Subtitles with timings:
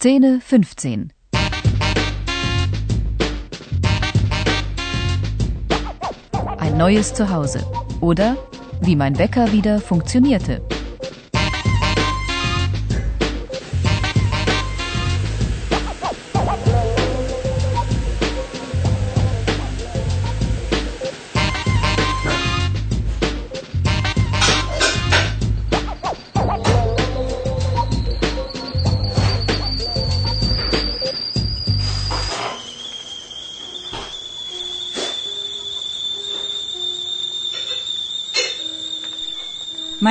[0.00, 1.12] Szene 15.
[6.56, 7.60] Ein neues Zuhause.
[8.00, 8.38] Oder
[8.80, 10.62] wie mein Wecker wieder funktionierte.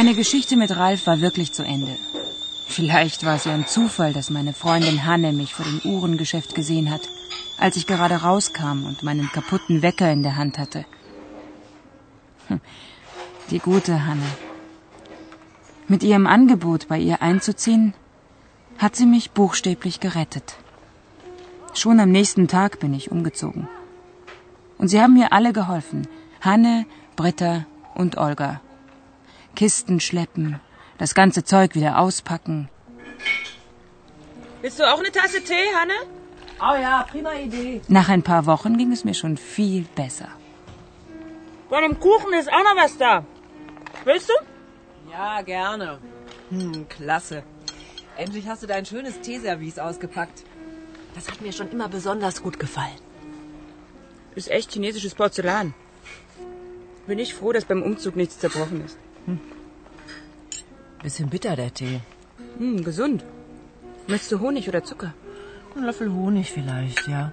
[0.00, 1.94] Meine Geschichte mit Ralf war wirklich zu Ende.
[2.66, 6.90] Vielleicht war es ja ein Zufall, dass meine Freundin Hanne mich vor dem Uhrengeschäft gesehen
[6.90, 7.02] hat,
[7.58, 10.86] als ich gerade rauskam und meinen kaputten Wecker in der Hand hatte.
[12.48, 12.62] Hm,
[13.50, 14.30] Die gute Hanne.
[15.86, 17.92] Mit ihrem Angebot, bei ihr einzuziehen,
[18.78, 20.56] hat sie mich buchstäblich gerettet.
[21.74, 23.68] Schon am nächsten Tag bin ich umgezogen.
[24.78, 26.08] Und sie haben mir alle geholfen.
[26.40, 28.62] Hanne, Britta und Olga.
[29.60, 30.58] Kisten schleppen,
[30.96, 32.70] das ganze Zeug wieder auspacken.
[34.62, 35.92] Willst du auch eine Tasse Tee, Hanne?
[36.62, 37.82] Oh ja, prima Idee.
[37.86, 40.28] Nach ein paar Wochen ging es mir schon viel besser.
[41.68, 43.26] Bei dem Kuchen ist auch noch was da.
[44.04, 44.32] Willst du?
[45.10, 45.98] Ja, gerne.
[46.48, 47.42] Hm, klasse.
[48.16, 50.42] Endlich hast du dein schönes Teeservice ausgepackt.
[51.14, 53.02] Das hat mir schon immer besonders gut gefallen.
[54.34, 55.74] Ist echt chinesisches Porzellan.
[57.06, 58.96] Bin ich froh, dass beim Umzug nichts zerbrochen ist.
[61.02, 62.00] Bisschen bitter, der Tee.
[62.58, 63.24] Hm, gesund.
[64.06, 65.14] Möchtest du Honig oder Zucker?
[65.76, 67.32] Ein Löffel Honig vielleicht, ja.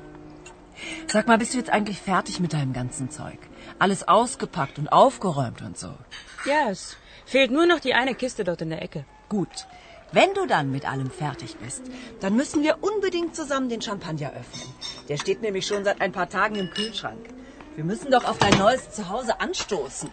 [1.08, 3.40] Sag mal, bist du jetzt eigentlich fertig mit deinem ganzen Zeug?
[3.80, 5.94] Alles ausgepackt und aufgeräumt und so.
[6.46, 9.06] Ja, es fehlt nur noch die eine Kiste dort in der Ecke.
[9.28, 9.68] Gut.
[10.12, 11.82] Wenn du dann mit allem fertig bist,
[12.22, 14.74] dann müssen wir unbedingt zusammen den Champagner öffnen.
[15.10, 17.28] Der steht nämlich schon seit ein paar Tagen im Kühlschrank.
[17.76, 20.10] Wir müssen doch auf dein neues Zuhause anstoßen.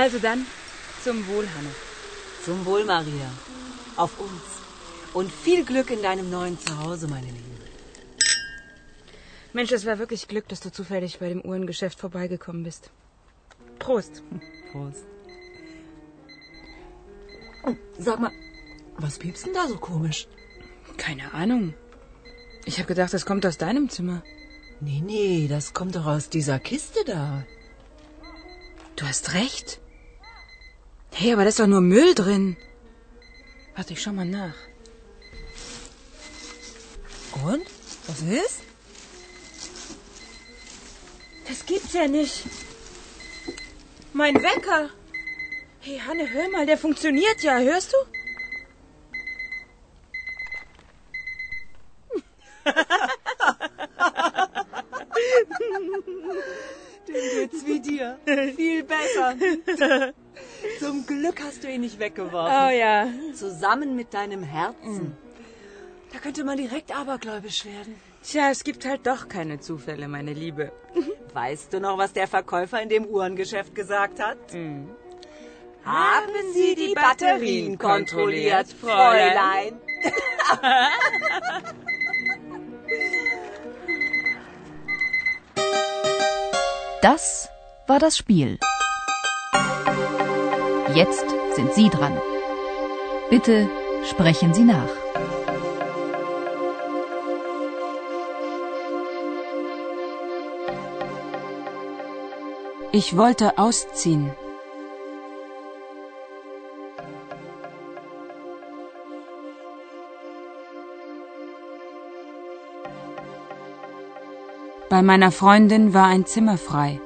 [0.00, 0.46] Also dann,
[1.02, 1.70] zum Wohl, Hanne.
[2.44, 3.30] Zum Wohl, Maria.
[3.96, 4.48] Auf uns.
[5.12, 7.56] Und viel Glück in deinem neuen Zuhause, meine Liebe.
[9.52, 12.92] Mensch, es war wirklich Glück, dass du zufällig bei dem Uhrengeschäft vorbeigekommen bist.
[13.80, 14.22] Prost.
[14.70, 15.04] Prost.
[17.98, 18.30] Sag mal,
[18.98, 20.28] was piepst denn da so komisch?
[20.96, 21.74] Keine Ahnung.
[22.66, 24.22] Ich habe gedacht, das kommt aus deinem Zimmer.
[24.80, 27.44] Nee, nee, das kommt doch aus dieser Kiste da.
[28.94, 29.80] Du hast recht.
[31.20, 32.56] Hey, aber da ist doch nur Müll drin.
[33.74, 34.54] Warte, ich schau mal nach.
[37.44, 37.66] Und?
[38.06, 38.60] Was ist?
[41.48, 42.44] Das gibt's ja nicht.
[44.12, 44.90] Mein Wecker.
[45.80, 47.58] Hey, Hanne, hör mal, der funktioniert ja.
[47.58, 47.96] Hörst du?
[57.08, 58.20] Dem geht's wie dir.
[58.54, 59.34] Viel besser.
[61.58, 62.56] Hast du ihn nicht weggeworfen.
[62.56, 63.08] Oh ja.
[63.34, 65.16] Zusammen mit deinem Herzen.
[66.12, 67.96] Da könnte man direkt abergläubisch werden.
[68.22, 70.70] Tja, es gibt halt doch keine Zufälle, meine Liebe.
[71.34, 74.38] Weißt du noch, was der Verkäufer in dem Uhrengeschäft gesagt hat?
[75.84, 79.80] Haben Sie die Batterien kontrolliert, Fräulein?
[87.02, 87.48] Das
[87.88, 88.60] war das Spiel.
[90.94, 92.16] Jetzt sind Sie dran.
[93.30, 93.68] Bitte
[94.08, 94.92] sprechen Sie nach.
[102.92, 104.30] Ich wollte ausziehen.
[114.88, 117.00] Bei meiner Freundin war ein Zimmer frei.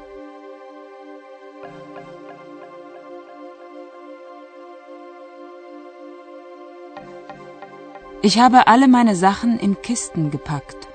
[8.25, 10.87] Ich habe alle meine Sachen in Kisten gepackt.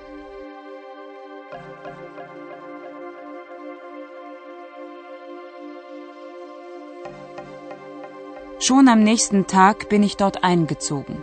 [8.59, 11.21] Schon am nächsten Tag bin ich dort eingezogen.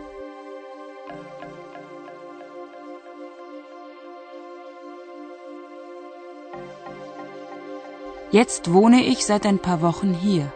[8.31, 10.53] Jetzt wohne ich seit ein paar Wochen hier.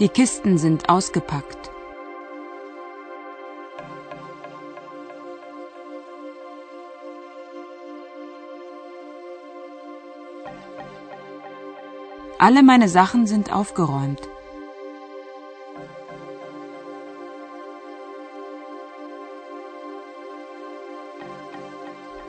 [0.00, 1.70] Die Kisten sind ausgepackt.
[12.38, 14.28] Alle meine Sachen sind aufgeräumt.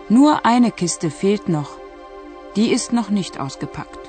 [0.08, 1.72] Nur eine Kiste fehlt noch.
[2.56, 4.05] Die ist noch nicht ausgepackt.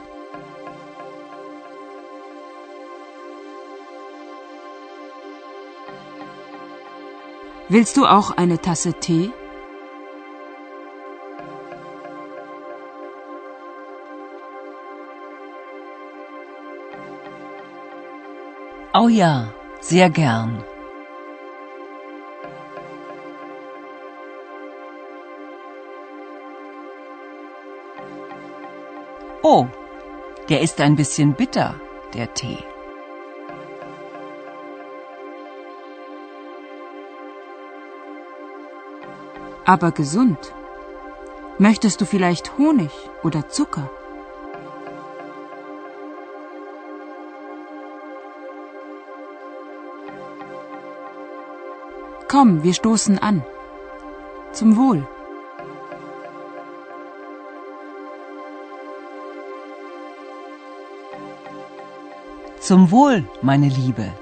[7.69, 9.33] Willst du auch eine Tasse Tee?
[18.95, 19.49] Oh ja,
[19.81, 20.63] sehr gern.
[29.43, 29.67] Oh,
[30.49, 31.75] der ist ein bisschen bitter,
[32.15, 32.59] der Tee.
[39.67, 40.55] Aber gesund.
[41.59, 42.93] Möchtest du vielleicht Honig
[43.25, 43.91] oder Zucker?
[52.29, 53.45] Komm, wir stoßen an.
[54.53, 55.07] Zum Wohl.
[62.61, 64.13] Zum Wohl, meine Liebe.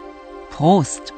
[0.50, 1.13] Prost.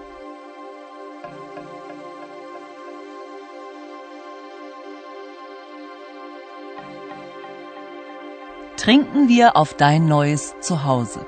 [8.86, 11.26] Trinken wir auf dein neues Zuhause.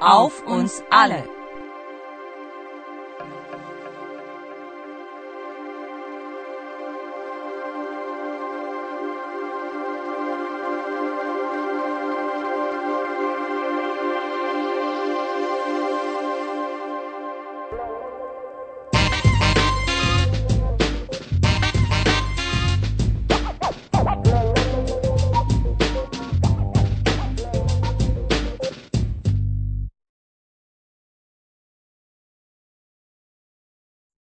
[0.00, 1.28] Auf uns alle!